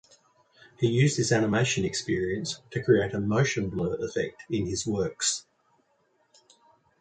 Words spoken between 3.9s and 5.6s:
effect in his works.